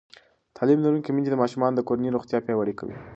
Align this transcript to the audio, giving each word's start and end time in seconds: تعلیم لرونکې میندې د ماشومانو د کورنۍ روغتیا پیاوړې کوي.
تعلیم 0.57 0.79
لرونکې 0.83 1.11
میندې 1.11 1.29
د 1.31 1.35
ماشومانو 1.41 1.75
د 1.77 1.81
کورنۍ 1.87 2.09
روغتیا 2.11 2.37
پیاوړې 2.45 2.73
کوي. 2.79 2.95